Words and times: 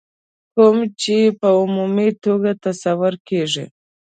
کوم 0.53 0.77
چې 1.01 1.17
په 1.39 1.47
عمومي 1.61 2.09
توګه 2.23 2.51
تصور 2.65 3.13
کېږي. 3.27 3.65